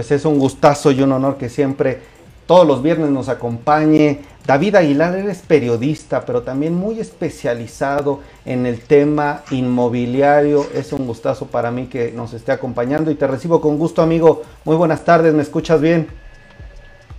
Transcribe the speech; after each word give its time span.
pues 0.00 0.12
es 0.12 0.24
un 0.24 0.38
gustazo 0.38 0.92
y 0.92 1.02
un 1.02 1.12
honor 1.12 1.36
que 1.36 1.50
siempre 1.50 1.98
todos 2.46 2.66
los 2.66 2.82
viernes 2.82 3.10
nos 3.10 3.28
acompañe. 3.28 4.20
David 4.46 4.76
Aguilar, 4.76 5.14
eres 5.14 5.42
periodista, 5.46 6.24
pero 6.24 6.40
también 6.40 6.74
muy 6.74 6.98
especializado 6.98 8.20
en 8.46 8.64
el 8.64 8.80
tema 8.80 9.42
inmobiliario. 9.50 10.66
Es 10.74 10.94
un 10.94 11.06
gustazo 11.06 11.48
para 11.48 11.70
mí 11.70 11.88
que 11.88 12.12
nos 12.12 12.32
esté 12.32 12.50
acompañando 12.50 13.10
y 13.10 13.14
te 13.14 13.26
recibo 13.26 13.60
con 13.60 13.76
gusto, 13.76 14.00
amigo. 14.00 14.40
Muy 14.64 14.74
buenas 14.74 15.04
tardes, 15.04 15.34
¿me 15.34 15.42
escuchas 15.42 15.82
bien? 15.82 16.06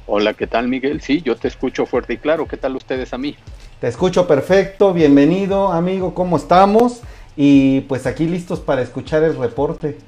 Hola, 0.08 0.34
¿qué 0.34 0.48
tal, 0.48 0.68
Miguel? 0.68 1.02
Sí, 1.02 1.22
yo 1.22 1.36
te 1.36 1.50
escucho 1.50 1.86
fuerte 1.86 2.14
y 2.14 2.18
claro. 2.18 2.48
¿Qué 2.48 2.58
tal 2.58 2.76
ustedes 2.76 3.14
a 3.14 3.20
mí? 3.20 3.36
Te 3.80 3.90
escucho 3.90 4.26
perfecto. 4.26 4.92
Bienvenido, 4.92 5.72
amigo. 5.72 6.16
¿Cómo 6.16 6.36
estamos? 6.36 7.02
Y 7.36 7.82
pues 7.82 8.08
aquí 8.08 8.26
listos 8.26 8.60
para 8.60 8.82
escuchar 8.82 9.22
el 9.22 9.38
reporte. 9.38 10.00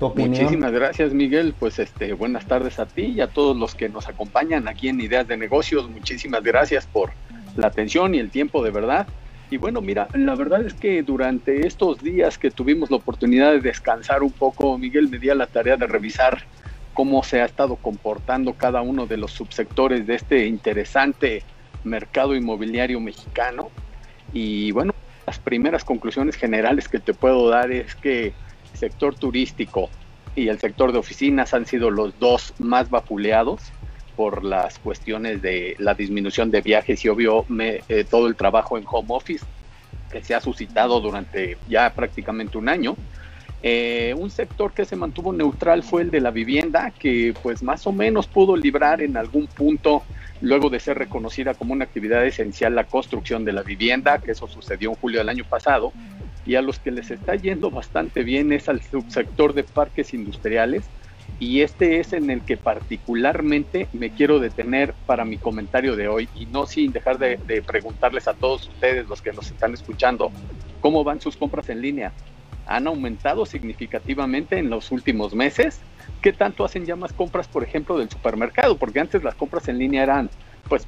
Muchísimas 0.00 0.72
gracias, 0.72 1.12
Miguel. 1.12 1.54
Pues 1.58 1.78
este, 1.78 2.12
buenas 2.12 2.46
tardes 2.46 2.78
a 2.78 2.86
ti 2.86 3.14
y 3.16 3.20
a 3.20 3.28
todos 3.28 3.56
los 3.56 3.74
que 3.74 3.88
nos 3.88 4.08
acompañan 4.08 4.68
aquí 4.68 4.88
en 4.88 5.00
Ideas 5.00 5.26
de 5.28 5.36
Negocios. 5.36 5.88
Muchísimas 5.88 6.42
gracias 6.42 6.86
por 6.86 7.12
la 7.56 7.68
atención 7.68 8.14
y 8.14 8.18
el 8.18 8.30
tiempo 8.30 8.62
de 8.62 8.70
verdad. 8.70 9.06
Y 9.50 9.56
bueno, 9.56 9.80
mira, 9.80 10.08
la 10.14 10.34
verdad 10.34 10.64
es 10.64 10.74
que 10.74 11.02
durante 11.02 11.66
estos 11.66 12.02
días 12.02 12.38
que 12.38 12.50
tuvimos 12.50 12.90
la 12.90 12.96
oportunidad 12.96 13.52
de 13.52 13.60
descansar 13.60 14.22
un 14.22 14.32
poco, 14.32 14.76
Miguel 14.78 15.08
me 15.08 15.18
dio 15.18 15.34
la 15.34 15.46
tarea 15.46 15.76
de 15.76 15.86
revisar 15.86 16.42
cómo 16.92 17.22
se 17.22 17.40
ha 17.40 17.44
estado 17.44 17.76
comportando 17.76 18.54
cada 18.54 18.82
uno 18.82 19.06
de 19.06 19.16
los 19.16 19.32
subsectores 19.32 20.06
de 20.06 20.14
este 20.14 20.46
interesante 20.46 21.42
mercado 21.84 22.34
inmobiliario 22.34 23.00
mexicano. 23.00 23.70
Y 24.32 24.72
bueno, 24.72 24.94
las 25.26 25.38
primeras 25.38 25.84
conclusiones 25.84 26.36
generales 26.36 26.88
que 26.88 26.98
te 26.98 27.14
puedo 27.14 27.48
dar 27.48 27.70
es 27.70 27.94
que 27.94 28.32
sector 28.74 29.14
turístico 29.14 29.90
y 30.36 30.48
el 30.48 30.58
sector 30.58 30.92
de 30.92 30.98
oficinas 30.98 31.54
han 31.54 31.66
sido 31.66 31.90
los 31.90 32.18
dos 32.18 32.54
más 32.58 32.90
vapuleados 32.90 33.60
por 34.16 34.44
las 34.44 34.78
cuestiones 34.78 35.42
de 35.42 35.76
la 35.78 35.94
disminución 35.94 36.50
de 36.50 36.60
viajes 36.60 37.04
y 37.04 37.08
obvio 37.08 37.44
eh, 37.58 38.04
todo 38.08 38.26
el 38.26 38.36
trabajo 38.36 38.78
en 38.78 38.84
home 38.86 39.08
office 39.10 39.44
que 40.10 40.22
se 40.22 40.34
ha 40.34 40.40
suscitado 40.40 41.00
durante 41.00 41.56
ya 41.68 41.92
prácticamente 41.92 42.56
un 42.56 42.68
año. 42.68 42.96
Eh, 43.66 44.14
un 44.16 44.30
sector 44.30 44.72
que 44.72 44.84
se 44.84 44.94
mantuvo 44.94 45.32
neutral 45.32 45.82
fue 45.82 46.02
el 46.02 46.10
de 46.10 46.20
la 46.20 46.30
vivienda, 46.30 46.92
que 46.98 47.34
pues 47.42 47.62
más 47.62 47.86
o 47.86 47.92
menos 47.92 48.26
pudo 48.26 48.56
librar 48.56 49.00
en 49.00 49.16
algún 49.16 49.46
punto, 49.46 50.02
luego 50.42 50.68
de 50.68 50.78
ser 50.78 50.98
reconocida 50.98 51.54
como 51.54 51.72
una 51.72 51.84
actividad 51.84 52.24
esencial 52.26 52.74
la 52.74 52.84
construcción 52.84 53.44
de 53.44 53.52
la 53.52 53.62
vivienda, 53.62 54.18
que 54.18 54.32
eso 54.32 54.46
sucedió 54.46 54.90
en 54.90 54.96
julio 54.96 55.20
del 55.20 55.30
año 55.30 55.44
pasado, 55.44 55.92
y 56.46 56.56
a 56.56 56.62
los 56.62 56.78
que 56.78 56.90
les 56.90 57.10
está 57.10 57.34
yendo 57.36 57.70
bastante 57.70 58.22
bien 58.22 58.52
es 58.52 58.68
al 58.68 58.82
subsector 58.82 59.54
de 59.54 59.64
parques 59.64 60.14
industriales 60.14 60.84
y 61.40 61.62
este 61.62 62.00
es 62.00 62.12
en 62.12 62.30
el 62.30 62.42
que 62.42 62.56
particularmente 62.56 63.88
me 63.92 64.10
quiero 64.10 64.38
detener 64.38 64.94
para 65.06 65.24
mi 65.24 65.36
comentario 65.36 65.96
de 65.96 66.08
hoy 66.08 66.28
y 66.34 66.46
no 66.46 66.66
sin 66.66 66.92
dejar 66.92 67.18
de, 67.18 67.62
preguntarles 67.66 68.28
a 68.28 68.34
todos 68.34 68.68
ustedes 68.68 69.08
los 69.08 69.20
que 69.20 69.32
nos 69.32 69.50
están 69.50 69.74
escuchando 69.74 70.30
cómo 70.80 71.02
van 71.02 71.20
sus 71.20 71.36
compras 71.36 71.68
en 71.70 71.80
línea. 71.80 72.12
¿Han 72.66 72.86
aumentado 72.86 73.44
significativamente 73.44 74.58
en 74.58 74.70
los 74.70 74.90
últimos 74.90 75.34
meses? 75.34 75.80
¿Qué 76.22 76.32
tanto 76.32 76.64
hacen 76.64 76.86
ya 76.86 76.96
más 76.96 77.12
compras, 77.12 77.48
por 77.48 77.62
ejemplo, 77.62 77.98
del 77.98 78.08
supermercado? 78.08 78.78
Porque 78.78 79.00
antes 79.00 79.22
las 79.22 79.34
compras 79.34 79.68
en 79.68 79.78
línea 79.78 80.02
eran, 80.02 80.30
pues, 80.68 80.86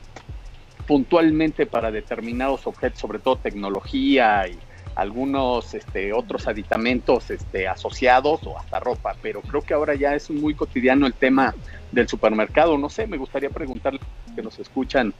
puntualmente 0.86 1.66
para 1.66 1.90
determinados 1.90 2.66
objetos, 2.66 3.00
sobre 3.00 3.18
todo 3.18 3.36
tecnología 3.36 4.46
y 4.48 4.58
algunos 4.96 5.74
este, 5.74 6.12
otros 6.12 6.48
aditamentos 6.48 7.30
este, 7.30 7.68
asociados 7.68 8.40
o 8.46 8.58
hasta 8.58 8.80
ropa, 8.80 9.14
pero 9.22 9.42
creo 9.42 9.60
que 9.60 9.74
ahora 9.74 9.94
ya 9.94 10.14
es 10.14 10.30
muy 10.30 10.54
cotidiano 10.54 11.06
el 11.06 11.12
tema 11.12 11.54
del 11.92 12.08
supermercado. 12.08 12.76
No 12.78 12.88
sé, 12.88 13.06
me 13.06 13.18
gustaría 13.18 13.50
preguntarle 13.50 14.00
que 14.34 14.42
nos 14.42 14.58
escuchan, 14.58 15.12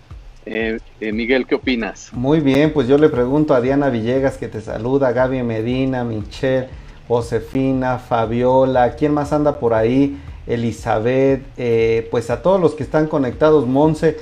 eh, 0.46 0.78
eh, 1.00 1.12
Miguel, 1.12 1.46
¿qué 1.46 1.56
opinas? 1.56 2.10
Muy 2.12 2.40
bien, 2.40 2.72
pues 2.72 2.88
yo 2.88 2.96
le 2.96 3.10
pregunto 3.10 3.54
a 3.54 3.60
Diana 3.60 3.90
Villegas 3.90 4.38
que 4.38 4.48
te 4.48 4.62
saluda, 4.62 5.12
Gaby 5.12 5.42
Medina, 5.42 6.04
Michelle, 6.04 6.68
Josefina, 7.06 7.98
Fabiola, 7.98 8.96
¿quién 8.96 9.12
más 9.12 9.32
anda 9.32 9.60
por 9.60 9.74
ahí? 9.74 10.18
Elizabeth, 10.46 11.44
eh, 11.56 12.08
pues 12.10 12.30
a 12.30 12.40
todos 12.40 12.60
los 12.60 12.74
que 12.74 12.82
están 12.82 13.08
conectados, 13.08 13.66
Monse, 13.66 14.16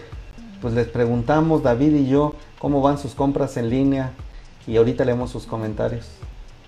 pues 0.61 0.75
les 0.75 0.89
preguntamos, 0.89 1.62
David 1.62 1.95
y 1.95 2.09
yo, 2.09 2.34
cómo 2.59 2.81
van 2.81 2.99
sus 2.99 3.15
compras 3.15 3.57
en 3.57 3.71
línea, 3.71 4.12
y 4.67 4.77
ahorita 4.77 5.05
leemos 5.05 5.31
sus 5.31 5.47
comentarios. 5.47 6.09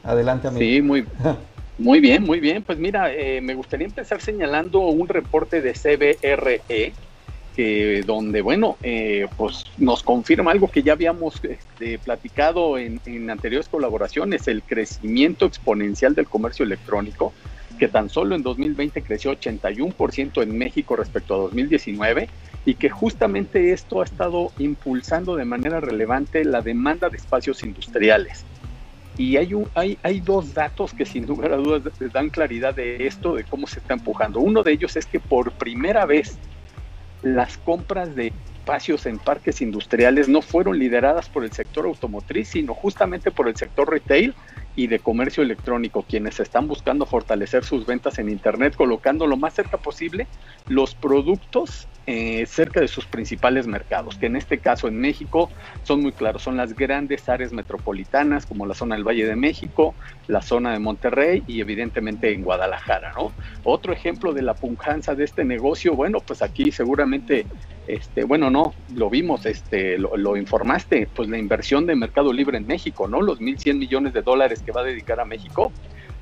Adelante, 0.02 0.48
amigo. 0.48 0.60
Sí, 0.60 0.82
muy, 0.82 1.04
muy 1.78 2.00
bien, 2.00 2.22
muy 2.22 2.40
bien. 2.40 2.62
Pues 2.62 2.78
mira, 2.78 3.12
eh, 3.12 3.40
me 3.40 3.54
gustaría 3.54 3.86
empezar 3.86 4.20
señalando 4.20 4.80
un 4.80 5.08
reporte 5.08 5.60
de 5.62 5.72
CBRE, 5.72 6.92
que 7.54 8.02
donde, 8.06 8.42
bueno, 8.42 8.76
eh, 8.82 9.26
pues 9.36 9.64
nos 9.78 10.02
confirma 10.02 10.50
algo 10.50 10.70
que 10.70 10.82
ya 10.82 10.92
habíamos 10.92 11.40
este, 11.42 11.98
platicado 11.98 12.76
en, 12.76 13.00
en 13.06 13.30
anteriores 13.30 13.68
colaboraciones, 13.68 14.46
el 14.46 14.62
crecimiento 14.62 15.46
exponencial 15.46 16.14
del 16.14 16.26
comercio 16.26 16.64
electrónico 16.64 17.32
que 17.78 17.88
tan 17.88 18.08
solo 18.08 18.34
en 18.34 18.42
2020 18.42 19.02
creció 19.02 19.32
81% 19.32 20.42
en 20.42 20.58
México 20.58 20.96
respecto 20.96 21.34
a 21.34 21.38
2019 21.38 22.28
y 22.66 22.74
que 22.74 22.90
justamente 22.90 23.72
esto 23.72 24.02
ha 24.02 24.04
estado 24.04 24.50
impulsando 24.58 25.36
de 25.36 25.44
manera 25.44 25.80
relevante 25.80 26.44
la 26.44 26.60
demanda 26.60 27.08
de 27.08 27.16
espacios 27.16 27.62
industriales. 27.62 28.44
Y 29.16 29.36
hay, 29.36 29.54
un, 29.54 29.68
hay, 29.74 29.96
hay 30.02 30.20
dos 30.20 30.52
datos 30.52 30.92
que 30.92 31.06
sin 31.06 31.26
lugar 31.26 31.52
a 31.52 31.56
dudas 31.56 31.82
dan 32.12 32.28
claridad 32.28 32.74
de 32.74 33.06
esto, 33.06 33.36
de 33.36 33.44
cómo 33.44 33.68
se 33.68 33.78
está 33.78 33.94
empujando. 33.94 34.40
Uno 34.40 34.62
de 34.64 34.72
ellos 34.72 34.96
es 34.96 35.06
que 35.06 35.20
por 35.20 35.52
primera 35.52 36.04
vez 36.04 36.38
las 37.22 37.56
compras 37.56 38.14
de 38.14 38.32
espacios 38.58 39.06
en 39.06 39.18
parques 39.18 39.62
industriales 39.62 40.28
no 40.28 40.42
fueron 40.42 40.76
lideradas 40.76 41.28
por 41.28 41.44
el 41.44 41.52
sector 41.52 41.86
automotriz, 41.86 42.48
sino 42.48 42.74
justamente 42.74 43.30
por 43.30 43.48
el 43.48 43.56
sector 43.56 43.88
retail 43.88 44.34
y 44.74 44.88
de 44.88 44.98
comercio 44.98 45.44
electrónico, 45.44 46.04
quienes 46.06 46.40
están 46.40 46.66
buscando 46.66 47.06
fortalecer 47.06 47.64
sus 47.64 47.86
ventas 47.86 48.18
en 48.18 48.28
Internet, 48.28 48.74
colocando 48.74 49.28
lo 49.28 49.36
más 49.36 49.54
cerca 49.54 49.78
posible 49.78 50.26
los 50.66 50.96
productos 50.96 51.86
eh, 52.06 52.46
cerca 52.46 52.80
de 52.80 52.88
sus 52.88 53.04
principales 53.06 53.66
mercados, 53.66 54.16
que 54.16 54.26
en 54.26 54.36
este 54.36 54.58
caso 54.58 54.86
en 54.86 55.00
México 55.00 55.50
son 55.82 56.02
muy 56.02 56.12
claros, 56.12 56.42
son 56.42 56.56
las 56.56 56.74
grandes 56.74 57.28
áreas 57.28 57.52
metropolitanas 57.52 58.46
como 58.46 58.64
la 58.64 58.74
zona 58.74 58.94
del 58.94 59.02
Valle 59.02 59.26
de 59.26 59.34
México, 59.34 59.94
la 60.28 60.40
zona 60.40 60.72
de 60.72 60.78
Monterrey 60.78 61.42
y 61.48 61.60
evidentemente 61.60 62.32
en 62.32 62.42
Guadalajara, 62.42 63.12
¿no? 63.12 63.32
Otro 63.64 63.92
ejemplo 63.92 64.32
de 64.32 64.42
la 64.42 64.54
punjanza 64.54 65.14
de 65.16 65.24
este 65.24 65.44
negocio, 65.44 65.94
bueno, 65.94 66.20
pues 66.20 66.42
aquí 66.42 66.70
seguramente, 66.70 67.44
este, 67.88 68.24
bueno, 68.24 68.50
no, 68.50 68.74
lo 68.94 69.10
vimos, 69.10 69.44
este, 69.44 69.98
lo, 69.98 70.16
lo 70.16 70.36
informaste, 70.36 71.08
pues 71.12 71.28
la 71.28 71.38
inversión 71.38 71.86
de 71.86 71.96
Mercado 71.96 72.32
Libre 72.32 72.58
en 72.58 72.66
México, 72.66 73.08
¿no? 73.08 73.20
Los 73.20 73.40
1.100 73.40 73.78
millones 73.78 74.12
de 74.12 74.22
dólares 74.22 74.62
que 74.64 74.70
va 74.70 74.82
a 74.82 74.84
dedicar 74.84 75.18
a 75.18 75.24
México, 75.24 75.72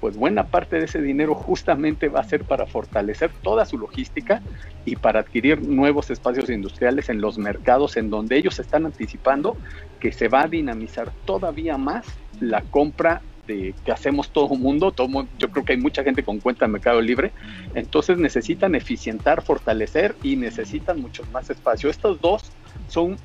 pues 0.05 0.19
buena 0.19 0.49
parte 0.49 0.77
de 0.77 0.85
ese 0.85 1.01
dinero 1.01 1.35
justamente 1.35 2.11
va 2.11 2.21
a 2.21 2.25
ser 2.25 2.45
para 2.45 2.67
fortalecer 2.67 3.31
toda 3.41 3.65
su 3.65 3.79
logística 3.79 4.43
y 4.85 4.97
para 4.97 5.21
adquirir 5.21 5.67
nuevos 5.67 6.11
espacios 6.11 6.51
industriales 6.51 7.09
en 7.09 7.23
los 7.23 7.39
mercados 7.39 7.97
en 7.97 8.11
donde 8.11 8.37
ellos 8.37 8.59
están 8.59 8.85
anticipando 8.85 9.57
que 10.01 10.13
se 10.13 10.29
va 10.29 10.43
a 10.43 10.47
dinamizar 10.47 11.11
todavía 11.25 11.79
más 11.79 12.05
la 12.39 12.61
compra 12.61 13.23
de, 13.47 13.75
que 13.83 13.93
hacemos 13.93 14.29
todo 14.29 14.53
el 14.53 14.61
mundo, 14.61 14.95
yo 15.39 15.51
creo 15.51 15.65
que 15.65 15.73
hay 15.73 15.81
mucha 15.81 16.05
gente 16.05 16.23
con 16.23 16.39
cuenta 16.39 16.67
en 16.67 16.73
Mercado 16.73 17.01
Libre, 17.01 17.33
entonces 17.75 18.19
necesitan 18.19 18.75
eficientar, 18.75 19.41
fortalecer 19.41 20.17
y 20.23 20.37
necesitan 20.37 21.01
muchos 21.01 21.31
más 21.31 21.49
espacio. 21.49 21.89
Estos 21.89 22.21
dos 22.21 22.53
son 22.89 23.17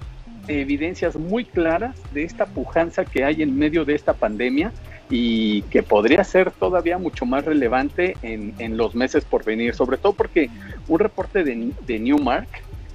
evidencias 0.47 1.17
muy 1.17 1.43
claras 1.43 2.01
de 2.13 2.23
esta 2.23 2.45
pujanza 2.45 3.03
que 3.03 3.25
hay 3.25 3.41
en 3.41 3.59
medio 3.59 3.83
de 3.83 3.95
esta 3.95 4.13
pandemia 4.13 4.71
y 5.09 5.63
que 5.63 5.81
podría 5.81 6.23
ser 6.23 6.51
todavía 6.51 6.97
mucho 6.97 7.25
más 7.25 7.43
relevante 7.45 8.15
en, 8.21 8.53
en 8.59 8.77
los 8.77 8.93
meses 8.93 9.25
por 9.25 9.43
venir, 9.43 9.73
sobre 9.73 9.97
todo 9.97 10.13
porque 10.13 10.49
un 10.87 10.99
reporte 10.99 11.43
de, 11.43 11.71
de 11.85 11.99
Newmark, 11.99 12.47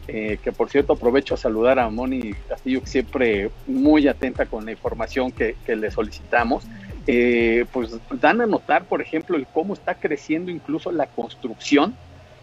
eh, 0.06 0.38
que 0.42 0.52
por 0.52 0.70
cierto 0.70 0.92
aprovecho 0.92 1.34
a 1.34 1.38
saludar 1.38 1.78
a 1.78 1.90
Moni 1.90 2.34
Castillo, 2.48 2.80
que 2.80 2.86
siempre 2.86 3.50
muy 3.66 4.06
atenta 4.06 4.46
con 4.46 4.64
la 4.64 4.70
información 4.70 5.32
que, 5.32 5.56
que 5.66 5.74
le 5.74 5.90
solicitamos, 5.90 6.64
eh, 7.06 7.66
pues 7.72 7.98
dan 8.20 8.40
a 8.40 8.46
notar, 8.46 8.84
por 8.84 9.02
ejemplo, 9.02 9.36
el 9.36 9.46
cómo 9.46 9.74
está 9.74 9.94
creciendo 9.94 10.50
incluso 10.50 10.92
la 10.92 11.06
construcción 11.06 11.94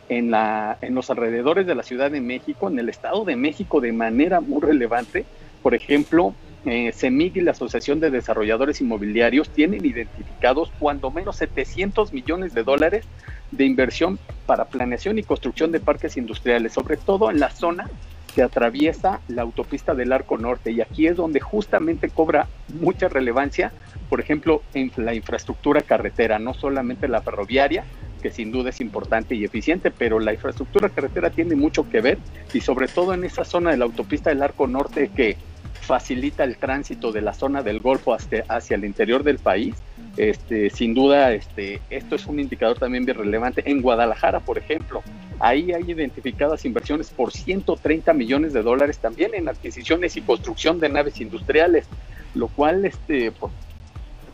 en, 0.09 0.31
la, 0.31 0.77
en 0.81 0.93
los 0.93 1.09
alrededores 1.09 1.65
de 1.65 1.75
la 1.75 1.83
Ciudad 1.83 2.11
de 2.11 2.19
México, 2.19 2.67
en 2.67 2.77
el 2.77 2.89
Estado 2.89 3.23
de 3.23 3.35
México 3.37 3.79
de 3.79 3.93
manera 3.93 4.41
muy 4.41 4.61
relevante. 4.61 5.25
Por 5.63 5.73
ejemplo, 5.73 6.35
eh, 6.65 6.91
CEMIG 6.93 7.37
y 7.37 7.41
la 7.41 7.51
Asociación 7.51 7.99
de 7.99 8.11
Desarrolladores 8.11 8.81
Inmobiliarios 8.81 9.49
tienen 9.49 9.85
identificados 9.85 10.71
cuando 10.79 11.09
menos 11.09 11.37
700 11.37 12.13
millones 12.13 12.53
de 12.53 12.63
dólares 12.63 13.05
de 13.51 13.65
inversión 13.65 14.19
para 14.45 14.65
planeación 14.65 15.17
y 15.19 15.23
construcción 15.23 15.71
de 15.71 15.79
parques 15.79 16.17
industriales, 16.17 16.73
sobre 16.73 16.97
todo 16.97 17.31
en 17.31 17.39
la 17.39 17.49
zona 17.49 17.89
que 18.35 18.43
atraviesa 18.43 19.19
la 19.27 19.41
autopista 19.41 19.93
del 19.93 20.13
Arco 20.13 20.37
Norte. 20.37 20.71
Y 20.71 20.81
aquí 20.81 21.07
es 21.07 21.17
donde 21.17 21.39
justamente 21.39 22.09
cobra 22.09 22.47
mucha 22.79 23.09
relevancia, 23.09 23.71
por 24.09 24.21
ejemplo, 24.21 24.61
en 24.73 24.91
la 24.97 25.13
infraestructura 25.13 25.81
carretera, 25.81 26.39
no 26.39 26.53
solamente 26.53 27.07
la 27.07 27.21
ferroviaria, 27.21 27.83
que 28.21 28.31
sin 28.31 28.51
duda 28.51 28.69
es 28.69 28.79
importante 28.81 29.35
y 29.35 29.43
eficiente, 29.43 29.91
pero 29.91 30.19
la 30.19 30.33
infraestructura 30.33 30.89
carretera 30.89 31.31
tiene 31.31 31.55
mucho 31.55 31.89
que 31.89 32.01
ver 32.01 32.19
y 32.53 32.61
sobre 32.61 32.87
todo 32.87 33.13
en 33.13 33.23
esa 33.23 33.43
zona 33.43 33.71
de 33.71 33.77
la 33.77 33.85
autopista 33.85 34.29
del 34.29 34.43
Arco 34.43 34.67
Norte 34.67 35.09
que 35.13 35.37
facilita 35.81 36.43
el 36.43 36.57
tránsito 36.57 37.11
de 37.11 37.21
la 37.21 37.33
zona 37.33 37.63
del 37.63 37.79
Golfo 37.79 38.15
hacia 38.15 38.75
el 38.75 38.85
interior 38.85 39.23
del 39.23 39.39
país. 39.39 39.75
Este, 40.17 40.69
sin 40.69 40.93
duda, 40.93 41.33
este, 41.33 41.81
esto 41.89 42.15
es 42.15 42.25
un 42.27 42.39
indicador 42.39 42.77
también 42.77 43.05
bien 43.05 43.17
relevante. 43.17 43.63
En 43.69 43.81
Guadalajara, 43.81 44.39
por 44.39 44.57
ejemplo, 44.57 45.01
ahí 45.39 45.71
hay 45.71 45.91
identificadas 45.91 46.65
inversiones 46.65 47.09
por 47.09 47.31
130 47.31 48.13
millones 48.13 48.53
de 48.53 48.61
dólares 48.61 48.99
también 48.99 49.33
en 49.33 49.49
adquisiciones 49.49 50.15
y 50.15 50.21
construcción 50.21 50.79
de 50.79 50.89
naves 50.89 51.19
industriales, 51.19 51.87
lo 52.35 52.47
cual 52.47 52.85
este, 52.85 53.31
pues, 53.31 53.51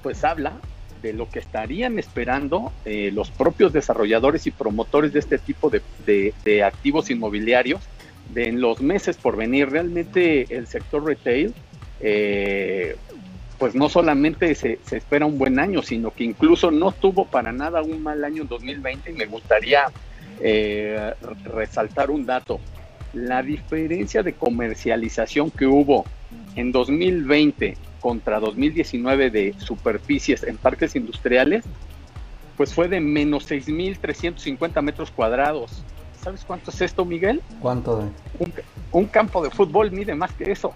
pues 0.03 0.23
habla 0.23 0.53
de 1.01 1.13
lo 1.13 1.29
que 1.29 1.39
estarían 1.39 1.99
esperando 1.99 2.71
eh, 2.85 3.11
los 3.13 3.29
propios 3.31 3.73
desarrolladores 3.73 4.47
y 4.47 4.51
promotores 4.51 5.13
de 5.13 5.19
este 5.19 5.37
tipo 5.37 5.69
de, 5.69 6.63
activos 6.63 7.09
inmobiliarios 7.09 7.81
de 8.33 8.49
en 8.49 8.61
los 8.61 8.81
meses 8.81 9.17
por 9.17 9.35
venir. 9.35 9.69
Realmente 9.69 10.45
el 10.55 10.67
sector 10.67 11.03
retail, 11.05 11.53
eh, 11.99 12.95
pues 13.57 13.75
no 13.75 13.89
solamente 13.89 14.53
se, 14.55 14.79
espera 14.91 15.25
un 15.25 15.37
buen 15.37 15.59
año, 15.59 15.81
sino 15.81 16.11
que 16.11 16.23
incluso 16.23 16.71
no 16.71 16.91
tuvo 16.91 17.25
para 17.25 17.51
nada 17.51 17.81
un 17.81 18.03
mal 18.03 18.23
año 18.23 18.43
en 18.43 18.47
2020 18.47 19.11
y 19.11 19.13
me 19.13 19.25
gustaría 19.25 19.85
eh, 20.41 21.13
resaltar 21.45 22.11
un 22.11 22.25
dato. 22.25 22.59
La 23.13 23.41
diferencia 23.41 24.21
de 24.21 24.33
comercialización 24.33 25.49
que 25.49 25.65
hubo 25.65 26.05
en 26.55 26.71
2020 26.71 27.77
contra 27.99 28.39
2019 28.39 29.31
de 29.31 29.55
superficies 29.57 30.43
en 30.43 30.57
parques 30.57 30.95
industriales, 30.95 31.65
pues 32.55 32.73
fue 32.73 32.87
de 32.87 32.99
menos 32.99 33.49
6.350 33.49 34.81
metros 34.81 35.11
cuadrados. 35.11 35.83
¿Sabes 36.27 36.43
cuánto 36.43 36.71
es 36.71 36.81
esto, 36.81 37.05
Miguel? 37.05 37.41
¿Cuánto? 37.61 37.99
Un, 38.37 38.53
un, 38.91 39.05
campo 39.05 39.41
de 39.41 39.49
fútbol 39.49 39.91
mide 39.93 40.13
más 40.13 40.33
que 40.33 40.51
eso. 40.51 40.73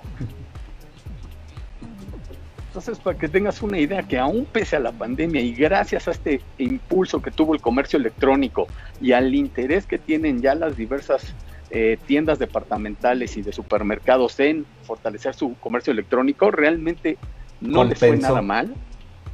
Entonces, 2.67 2.97
para 2.99 3.17
que 3.17 3.27
tengas 3.27 3.61
una 3.61 3.77
idea, 3.77 4.01
que 4.01 4.17
aún 4.17 4.45
pese 4.45 4.77
a 4.77 4.79
la 4.79 4.93
pandemia 4.93 5.41
y 5.41 5.53
gracias 5.53 6.07
a 6.07 6.11
este 6.11 6.39
impulso 6.57 7.21
que 7.21 7.31
tuvo 7.31 7.53
el 7.53 7.59
comercio 7.59 7.99
electrónico 7.99 8.67
y 9.01 9.11
al 9.11 9.35
interés 9.35 9.85
que 9.85 9.97
tienen 9.97 10.41
ya 10.41 10.55
las 10.55 10.77
diversas 10.77 11.35
eh, 11.69 11.97
tiendas 12.05 12.39
departamentales 12.39 13.35
y 13.35 13.41
de 13.41 13.51
supermercados 13.51 14.39
en 14.39 14.65
fortalecer 14.83 15.33
su 15.33 15.55
comercio 15.55 15.91
electrónico, 15.91 16.49
realmente 16.49 17.17
no 17.59 17.83
les 17.83 17.99
fue 17.99 18.15
nada 18.15 18.41
mal. 18.41 18.73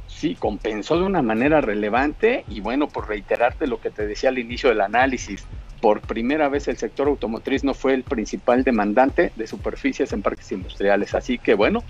Sí, 0.08 0.34
compensó 0.34 0.98
de 0.98 1.04
una 1.04 1.22
manera 1.22 1.60
relevante 1.60 2.44
y 2.48 2.58
bueno, 2.58 2.88
por 2.88 3.06
reiterarte 3.06 3.68
lo 3.68 3.80
que 3.80 3.90
te 3.90 4.04
decía 4.04 4.30
al 4.30 4.38
inicio 4.40 4.70
del 4.70 4.80
análisis, 4.80 5.46
por 5.80 6.00
primera 6.00 6.48
vez 6.48 6.68
el 6.68 6.76
sector 6.76 7.08
automotriz 7.08 7.64
no 7.64 7.74
fue 7.74 7.94
el 7.94 8.02
principal 8.02 8.64
demandante 8.64 9.32
de 9.36 9.46
superficies 9.46 10.12
en 10.12 10.22
parques 10.22 10.50
industriales. 10.52 11.14
Así 11.14 11.38
que 11.38 11.54
bueno, 11.54 11.82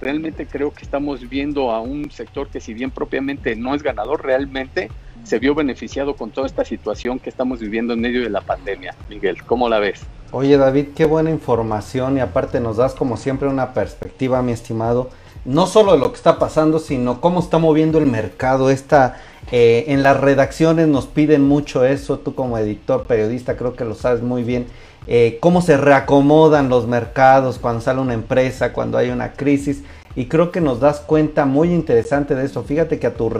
realmente 0.00 0.46
creo 0.46 0.72
que 0.72 0.82
estamos 0.82 1.28
viendo 1.28 1.70
a 1.70 1.80
un 1.80 2.10
sector 2.10 2.48
que 2.48 2.60
si 2.60 2.74
bien 2.74 2.90
propiamente 2.90 3.56
no 3.56 3.74
es 3.74 3.82
ganador, 3.82 4.24
realmente 4.24 4.90
se 5.24 5.38
vio 5.38 5.54
beneficiado 5.54 6.14
con 6.14 6.30
toda 6.30 6.46
esta 6.46 6.64
situación 6.64 7.18
que 7.18 7.30
estamos 7.30 7.60
viviendo 7.60 7.94
en 7.94 8.00
medio 8.00 8.22
de 8.22 8.30
la 8.30 8.40
pandemia. 8.40 8.94
Miguel, 9.08 9.42
¿cómo 9.44 9.68
la 9.68 9.78
ves? 9.78 10.04
Oye 10.32 10.56
David, 10.56 10.88
qué 10.94 11.04
buena 11.04 11.30
información 11.30 12.16
y 12.16 12.20
aparte 12.20 12.60
nos 12.60 12.76
das 12.76 12.94
como 12.94 13.16
siempre 13.16 13.48
una 13.48 13.72
perspectiva, 13.72 14.42
mi 14.42 14.52
estimado, 14.52 15.10
no 15.46 15.66
solo 15.66 15.92
de 15.92 15.98
lo 15.98 16.10
que 16.10 16.16
está 16.16 16.38
pasando, 16.38 16.78
sino 16.78 17.20
cómo 17.20 17.40
está 17.40 17.58
moviendo 17.58 17.98
el 17.98 18.06
mercado. 18.06 18.68
Esta, 18.70 19.16
eh, 19.52 19.84
en 19.88 20.02
las 20.02 20.20
redacciones 20.20 20.88
nos 20.88 21.06
piden 21.06 21.46
mucho 21.46 21.84
eso, 21.84 22.18
tú 22.18 22.34
como 22.34 22.58
editor, 22.58 23.04
periodista, 23.04 23.56
creo 23.56 23.74
que 23.74 23.84
lo 23.84 23.94
sabes 23.94 24.22
muy 24.22 24.42
bien. 24.42 24.66
Eh, 25.06 25.38
cómo 25.40 25.62
se 25.62 25.76
reacomodan 25.76 26.68
los 26.68 26.88
mercados 26.88 27.58
cuando 27.60 27.80
sale 27.80 28.00
una 28.00 28.14
empresa, 28.14 28.72
cuando 28.72 28.98
hay 28.98 29.10
una 29.10 29.32
crisis. 29.32 29.84
Y 30.16 30.26
creo 30.26 30.50
que 30.50 30.60
nos 30.60 30.80
das 30.80 31.00
cuenta 31.00 31.44
muy 31.44 31.72
interesante 31.72 32.34
de 32.34 32.44
eso. 32.44 32.64
Fíjate 32.64 32.98
que 32.98 33.06
a 33.06 33.14
tu, 33.14 33.30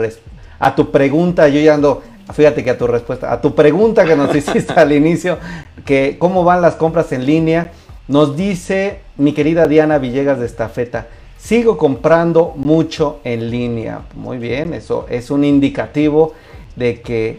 a 0.58 0.74
tu 0.74 0.90
pregunta, 0.92 1.48
yo 1.48 1.60
ya 1.60 1.74
ando, 1.74 2.02
fíjate 2.32 2.62
que 2.62 2.70
a 2.70 2.78
tu 2.78 2.86
respuesta, 2.86 3.32
a 3.32 3.40
tu 3.40 3.54
pregunta 3.54 4.04
que 4.04 4.14
nos 4.14 4.34
hiciste 4.36 4.74
al 4.74 4.92
inicio, 4.92 5.38
que 5.84 6.16
cómo 6.18 6.44
van 6.44 6.62
las 6.62 6.76
compras 6.76 7.10
en 7.12 7.26
línea, 7.26 7.72
nos 8.06 8.36
dice 8.36 9.00
mi 9.16 9.32
querida 9.32 9.66
Diana 9.66 9.98
Villegas 9.98 10.38
de 10.38 10.46
Estafeta, 10.46 11.08
sigo 11.38 11.78
comprando 11.78 12.52
mucho 12.56 13.20
en 13.24 13.50
línea. 13.50 14.02
Muy 14.14 14.38
bien, 14.38 14.74
eso 14.74 15.06
es 15.08 15.30
un 15.30 15.44
indicativo 15.44 16.32
de 16.76 17.00
que 17.00 17.38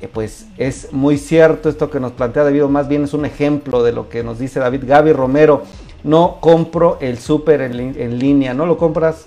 eh, 0.00 0.08
pues 0.12 0.46
es 0.58 0.92
muy 0.92 1.18
cierto 1.18 1.68
esto 1.68 1.90
que 1.90 2.00
nos 2.00 2.12
plantea 2.12 2.44
David, 2.44 2.62
más 2.64 2.88
bien 2.88 3.04
es 3.04 3.14
un 3.14 3.24
ejemplo 3.24 3.82
de 3.82 3.92
lo 3.92 4.08
que 4.08 4.22
nos 4.22 4.38
dice 4.38 4.60
David 4.60 4.84
Gaby 4.86 5.12
Romero. 5.12 5.62
No 6.02 6.36
compro 6.40 6.98
el 7.00 7.18
súper 7.18 7.62
en, 7.62 7.94
en 7.98 8.18
línea, 8.18 8.52
no 8.52 8.66
lo 8.66 8.76
compras 8.76 9.26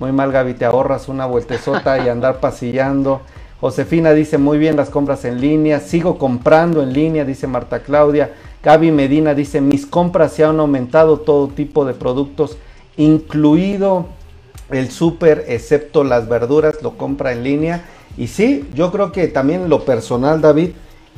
muy 0.00 0.10
mal, 0.10 0.32
Gaby, 0.32 0.54
te 0.54 0.64
ahorras 0.64 1.08
una 1.08 1.24
vueltezota 1.24 2.04
y 2.04 2.08
andar 2.08 2.40
pasillando. 2.40 3.20
Josefina 3.60 4.12
dice, 4.12 4.38
muy 4.38 4.58
bien 4.58 4.76
las 4.76 4.90
compras 4.90 5.24
en 5.24 5.40
línea. 5.40 5.80
Sigo 5.80 6.18
comprando 6.18 6.82
en 6.82 6.92
línea, 6.92 7.24
dice 7.24 7.46
Marta 7.46 7.78
Claudia. 7.80 8.32
Gaby 8.62 8.90
Medina 8.90 9.34
dice, 9.34 9.60
mis 9.60 9.86
compras 9.86 10.32
se 10.32 10.44
han 10.44 10.58
aumentado 10.58 11.20
todo 11.20 11.48
tipo 11.48 11.84
de 11.84 11.94
productos, 11.94 12.58
incluido 12.96 14.06
el 14.70 14.90
súper, 14.90 15.44
excepto 15.48 16.04
las 16.04 16.28
verduras, 16.28 16.82
lo 16.82 16.96
compra 16.96 17.32
en 17.32 17.44
línea. 17.44 17.84
Y 18.16 18.28
sí, 18.28 18.68
yo 18.74 18.92
creo 18.92 19.12
que 19.12 19.28
también 19.28 19.68
lo 19.68 19.84
personal, 19.84 20.40
David, 20.40 20.70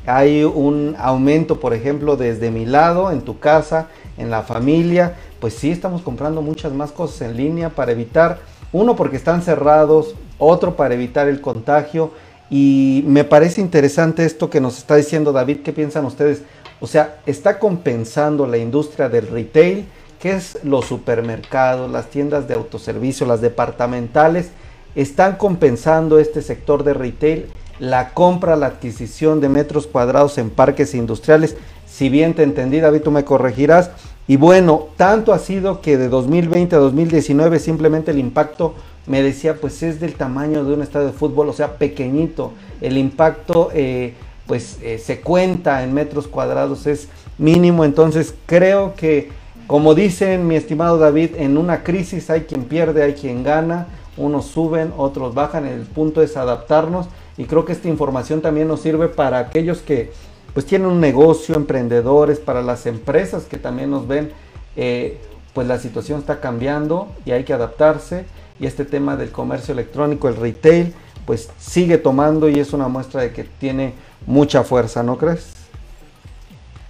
hay 0.07 0.45
un 0.45 0.95
aumento, 0.99 1.59
por 1.61 1.75
ejemplo, 1.75 2.17
desde 2.17 2.51
mi 2.51 2.65
lado, 2.65 3.11
en 3.11 3.23
tu 3.23 3.39
casa, 3.39 3.89
en 4.17 4.31
la 4.31 4.43
familia. 4.43 5.17
Pues 5.41 5.55
sí, 5.55 5.71
estamos 5.71 6.03
comprando 6.03 6.43
muchas 6.43 6.73
más 6.73 6.93
cosas 6.93 7.23
en 7.23 7.37
línea 7.37 7.71
para 7.71 7.93
evitar 7.93 8.39
uno 8.73 8.97
porque 8.97 9.17
están 9.17 9.43
cerrados, 9.43 10.15
otro 10.39 10.77
para 10.77 10.95
evitar 10.95 11.29
el 11.29 11.41
contagio. 11.41 12.13
Y 12.49 13.03
me 13.07 13.25
parece 13.25 13.61
interesante 13.61 14.25
esto 14.25 14.49
que 14.49 14.61
nos 14.61 14.79
está 14.79 14.97
diciendo 14.97 15.33
David. 15.33 15.59
¿Qué 15.65 15.73
piensan 15.73 16.05
ustedes? 16.05 16.43
O 16.81 16.87
sea, 16.87 17.17
está 17.27 17.59
compensando 17.59 18.47
la 18.47 18.59
industria 18.59 19.09
del 19.09 19.27
retail, 19.27 19.87
que 20.21 20.33
es 20.33 20.59
los 20.65 20.87
supermercados, 20.87 21.91
las 21.91 22.11
tiendas 22.11 22.49
de 22.49 22.55
autoservicio, 22.55 23.27
las 23.27 23.41
departamentales, 23.41 24.51
están 24.95 25.37
compensando 25.37 26.19
este 26.19 26.43
sector 26.43 26.85
de 26.85 26.95
retail, 26.95 27.47
la 27.79 28.11
compra, 28.15 28.57
la 28.57 28.67
adquisición 28.67 29.41
de 29.41 29.49
metros 29.49 29.87
cuadrados 29.87 30.39
en 30.39 30.51
parques 30.51 30.95
industriales. 30.95 31.57
Si 31.87 32.09
bien 32.09 32.35
te 32.35 32.43
entendí, 32.43 32.81
David, 32.81 33.03
tú 33.03 33.11
me 33.11 33.25
corregirás, 33.25 33.91
y 34.29 34.37
bueno, 34.37 34.89
tanto 34.97 35.33
ha 35.33 35.39
sido 35.39 35.81
que 35.81 35.97
de 35.97 36.09
2020 36.09 36.75
a 36.75 36.79
2019 36.81 37.61
simplemente 37.61 38.11
el 38.11 38.19
impacto 38.19 38.75
me 39.07 39.23
decía 39.23 39.55
pues 39.61 39.85
es 39.85 40.01
del 40.01 40.15
tamaño 40.15 40.65
de 40.65 40.75
un 40.75 40.83
estadio 40.83 41.07
de 41.07 41.13
fútbol, 41.13 41.49
o 41.49 41.53
sea, 41.53 41.79
pequeñito. 41.79 42.53
El 42.81 42.99
impacto 42.99 43.71
eh, 43.73 44.15
pues 44.47 44.79
eh, 44.83 44.99
se 44.99 45.21
cuenta 45.21 45.85
en 45.85 45.95
metros 45.95 46.27
cuadrados, 46.27 46.87
es 46.89 47.09
mínimo. 47.39 47.85
Entonces 47.85 48.35
creo 48.47 48.95
que, 48.97 49.31
como 49.67 49.95
dicen 49.95 50.47
mi 50.47 50.55
estimado 50.55 50.99
David, 50.99 51.31
en 51.37 51.59
una 51.59 51.83
crisis 51.83 52.31
hay 52.31 52.43
quien 52.43 52.65
pierde, 52.65 53.03
hay 53.03 53.15
quien 53.15 53.43
gana. 53.43 53.89
Unos 54.17 54.47
suben, 54.47 54.93
otros 54.97 55.35
bajan. 55.35 55.67
El 55.67 55.83
punto 55.83 56.23
es 56.23 56.37
adaptarnos. 56.37 57.09
Y 57.37 57.45
creo 57.45 57.65
que 57.65 57.73
esta 57.73 57.89
información 57.89 58.41
también 58.41 58.69
nos 58.69 58.81
sirve 58.81 59.09
para 59.09 59.39
aquellos 59.39 59.79
que 59.79 60.13
pues 60.55 60.65
tienen 60.65 60.89
un 60.89 61.01
negocio, 61.01 61.55
emprendedores, 61.55 62.39
para 62.39 62.63
las 62.63 62.87
empresas 62.87 63.45
que 63.45 63.59
también 63.59 63.91
nos 63.91 64.09
ven, 64.09 64.31
eh, 64.75 65.19
pues 65.53 65.67
la 65.67 65.79
situación 65.79 66.21
está 66.21 66.41
cambiando 66.41 67.09
y 67.27 67.33
hay 67.33 67.45
que 67.45 67.53
adaptarse. 67.53 68.25
Y 68.59 68.67
este 68.67 68.87
tema 68.87 69.17
del 69.17 69.33
comercio 69.33 69.73
electrónico, 69.73 70.29
el 70.29 70.37
retail, 70.37 70.95
pues 71.27 71.51
sigue 71.59 71.99
tomando 71.99 72.49
y 72.49 72.59
es 72.59 72.73
una 72.73 72.89
muestra 72.89 73.21
de 73.21 73.33
que 73.33 73.45
tiene 73.45 73.93
mucha 74.27 74.63
fuerza, 74.63 75.03
¿no 75.03 75.19
crees? 75.19 75.53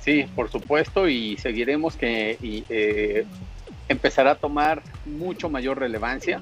Sí, 0.06 0.24
por 0.34 0.48
supuesto, 0.48 1.08
y 1.08 1.36
seguiremos 1.36 1.96
que 1.96 2.38
eh, 2.40 3.26
empezará 3.88 4.30
a 4.30 4.34
tomar 4.36 4.82
mucho 5.04 5.50
mayor 5.50 5.80
relevancia 5.80 6.40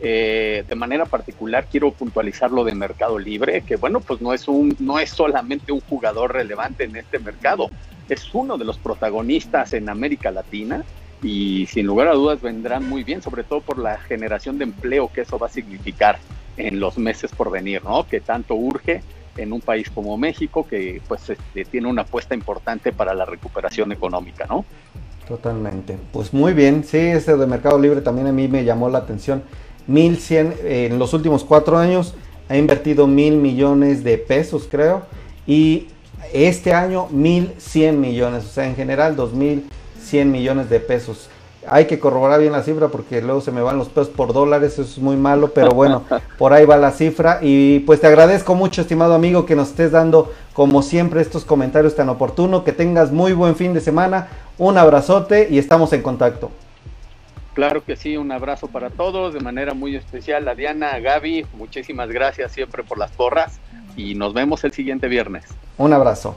eh, 0.00 0.64
de 0.66 0.74
manera 0.74 1.04
particular 1.04 1.68
quiero 1.70 1.92
puntualizar 1.92 2.50
lo 2.50 2.64
de 2.64 2.74
Mercado 2.74 3.20
Libre, 3.20 3.60
que 3.60 3.76
bueno, 3.76 4.00
pues 4.00 4.20
no 4.20 4.32
es 4.32 4.48
un, 4.48 4.74
no 4.80 4.98
es 4.98 5.10
solamente 5.10 5.70
un 5.70 5.80
jugador 5.80 6.32
relevante 6.32 6.84
en 6.84 6.96
este 6.96 7.20
mercado, 7.20 7.70
es 8.08 8.34
uno 8.34 8.58
de 8.58 8.64
los 8.64 8.78
protagonistas 8.78 9.74
en 9.74 9.88
América 9.88 10.32
Latina 10.32 10.82
y 11.22 11.66
sin 11.66 11.86
lugar 11.86 12.08
a 12.08 12.14
dudas 12.14 12.40
vendrán 12.40 12.88
muy 12.88 13.04
bien, 13.04 13.22
sobre 13.22 13.44
todo 13.44 13.60
por 13.60 13.78
la 13.78 13.98
generación 13.98 14.58
de 14.58 14.64
empleo 14.64 15.12
que 15.12 15.20
eso 15.20 15.38
va 15.38 15.46
a 15.46 15.50
significar 15.50 16.18
en 16.56 16.80
los 16.80 16.98
meses 16.98 17.30
por 17.30 17.50
venir, 17.50 17.84
¿no? 17.84 18.08
Que 18.08 18.20
tanto 18.20 18.54
urge 18.54 19.02
en 19.36 19.52
un 19.52 19.60
país 19.60 19.90
como 19.90 20.16
México, 20.16 20.66
que 20.68 21.00
pues 21.08 21.30
este, 21.30 21.64
tiene 21.64 21.88
una 21.88 22.02
apuesta 22.02 22.34
importante 22.34 22.92
para 22.92 23.14
la 23.14 23.24
recuperación 23.24 23.92
económica, 23.92 24.46
¿no? 24.48 24.64
Totalmente. 25.26 25.96
Pues 26.12 26.34
muy 26.34 26.52
bien, 26.52 26.84
sí, 26.84 26.98
ese 26.98 27.36
de 27.36 27.46
Mercado 27.46 27.78
Libre 27.78 28.00
también 28.00 28.26
a 28.26 28.32
mí 28.32 28.48
me 28.48 28.64
llamó 28.64 28.88
la 28.88 28.98
atención 28.98 29.42
1100 29.86 30.54
en 30.64 30.98
los 30.98 31.12
últimos 31.14 31.44
cuatro 31.44 31.78
años 31.78 32.14
ha 32.48 32.56
invertido 32.56 33.06
mil 33.06 33.36
millones 33.36 34.04
de 34.04 34.18
pesos, 34.18 34.68
creo, 34.70 35.04
y 35.46 35.88
este 36.32 36.74
año 36.74 37.08
mil 37.10 37.52
cien 37.58 38.00
millones, 38.00 38.44
o 38.44 38.48
sea, 38.48 38.66
en 38.66 38.76
general 38.76 39.16
dos 39.16 39.32
mil 39.32 39.64
cien 39.98 40.30
millones 40.30 40.68
de 40.68 40.80
pesos. 40.80 41.30
Hay 41.68 41.86
que 41.86 41.98
corroborar 41.98 42.40
bien 42.40 42.52
la 42.52 42.62
cifra 42.62 42.88
porque 42.88 43.22
luego 43.22 43.40
se 43.40 43.52
me 43.52 43.62
van 43.62 43.78
los 43.78 43.88
pesos 43.88 44.08
por 44.08 44.32
dólares, 44.32 44.72
eso 44.74 44.82
es 44.82 44.98
muy 44.98 45.16
malo, 45.16 45.52
pero 45.54 45.70
bueno, 45.70 46.04
por 46.38 46.52
ahí 46.52 46.64
va 46.64 46.76
la 46.76 46.90
cifra. 46.90 47.38
Y 47.40 47.80
pues 47.80 48.00
te 48.00 48.06
agradezco 48.06 48.54
mucho, 48.54 48.80
estimado 48.80 49.14
amigo, 49.14 49.46
que 49.46 49.54
nos 49.54 49.68
estés 49.68 49.92
dando, 49.92 50.32
como 50.52 50.82
siempre, 50.82 51.20
estos 51.20 51.44
comentarios 51.44 51.94
tan 51.94 52.08
oportunos. 52.08 52.64
Que 52.64 52.72
tengas 52.72 53.12
muy 53.12 53.32
buen 53.32 53.56
fin 53.56 53.74
de 53.74 53.80
semana, 53.80 54.28
un 54.58 54.78
abrazote 54.78 55.48
y 55.50 55.58
estamos 55.58 55.92
en 55.92 56.02
contacto. 56.02 56.50
Claro 57.54 57.84
que 57.84 57.96
sí, 57.96 58.16
un 58.16 58.32
abrazo 58.32 58.68
para 58.68 58.88
todos, 58.88 59.34
de 59.34 59.40
manera 59.40 59.74
muy 59.74 59.94
especial 59.94 60.48
a 60.48 60.54
Diana, 60.54 60.92
a 60.92 61.00
Gaby, 61.00 61.46
muchísimas 61.54 62.08
gracias 62.08 62.52
siempre 62.52 62.82
por 62.82 62.96
las 62.96 63.10
porras 63.10 63.60
y 63.94 64.14
nos 64.14 64.32
vemos 64.32 64.64
el 64.64 64.72
siguiente 64.72 65.06
viernes. 65.06 65.44
Un 65.76 65.92
abrazo. 65.92 66.34